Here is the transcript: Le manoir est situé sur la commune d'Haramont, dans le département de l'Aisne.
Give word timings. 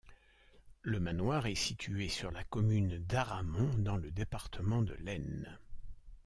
Le 0.81 0.99
manoir 0.99 1.45
est 1.45 1.53
situé 1.53 2.09
sur 2.09 2.31
la 2.31 2.43
commune 2.43 2.97
d'Haramont, 3.05 3.71
dans 3.77 3.97
le 3.97 4.09
département 4.09 4.81
de 4.81 4.95
l'Aisne. 4.95 5.59